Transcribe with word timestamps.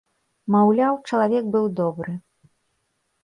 Маўляў, 0.53 0.95
чалавек 1.11 1.45
быў 1.55 1.65
добры. 1.79 2.17